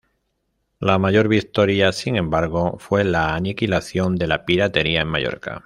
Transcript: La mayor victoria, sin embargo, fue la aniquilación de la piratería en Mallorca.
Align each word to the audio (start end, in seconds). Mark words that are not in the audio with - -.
La 0.79 0.97
mayor 0.97 1.27
victoria, 1.27 1.91
sin 1.91 2.15
embargo, 2.15 2.77
fue 2.79 3.03
la 3.03 3.35
aniquilación 3.35 4.15
de 4.15 4.25
la 4.25 4.45
piratería 4.45 5.01
en 5.01 5.07
Mallorca. 5.09 5.59